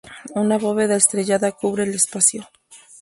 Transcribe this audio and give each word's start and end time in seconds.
Una 0.43 0.57
bóveda 0.57 0.95
estrellada 0.95 1.51
cubre 1.51 1.83
el 1.83 1.93
espacio. 1.93 2.49